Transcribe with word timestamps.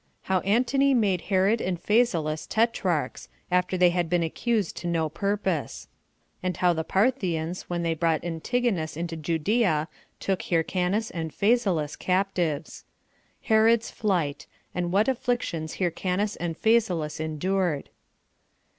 How 0.23 0.39
Antony 0.39 0.95
Made 0.95 1.21
Herod 1.29 1.61
And 1.61 1.79
Phasaelus 1.79 2.47
Tetrarchs, 2.47 3.29
After 3.51 3.77
They 3.77 3.91
Had 3.91 4.09
Been 4.09 4.23
Accused 4.23 4.75
To 4.77 4.87
No 4.87 5.09
Purpose; 5.09 5.89
And 6.41 6.57
How 6.57 6.73
The 6.73 6.83
Parthians 6.83 7.69
When 7.69 7.83
They 7.83 7.93
Brought 7.93 8.25
Antigonus 8.25 8.97
Into 8.97 9.15
Judea 9.15 9.87
Took 10.19 10.41
Hyrcanus 10.41 11.11
And 11.11 11.31
Phasaelus 11.31 11.95
Captives. 11.99 12.83
Herod's 13.43 13.91
Flight; 13.91 14.47
And 14.73 14.91
What 14.91 15.07
Afflictions 15.07 15.75
Hyrcanus 15.75 16.35
And 16.35 16.57
Phasaelus 16.59 17.19
Endured. 17.19 17.91